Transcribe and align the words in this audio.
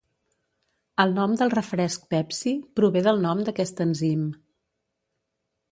El 1.03 1.13
nom 1.17 1.35
del 1.41 1.53
refresc 1.55 2.07
Pepsi 2.15 2.55
prové 2.81 3.07
del 3.09 3.23
nom 3.27 3.45
d'aquest 3.51 3.87
enzim. 3.87 4.27